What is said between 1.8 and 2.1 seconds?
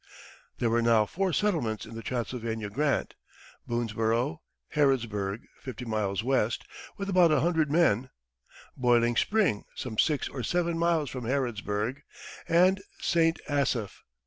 in the